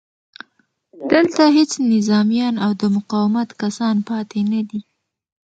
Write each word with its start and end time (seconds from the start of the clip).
دلته 1.11 1.41
هېڅ 1.57 1.71
نظامیان 1.93 2.55
او 2.65 2.71
د 2.81 2.83
مقاومت 2.97 3.49
کسان 3.61 3.95
پاتې 4.09 4.39
نه 4.51 4.61
دي 4.69 4.79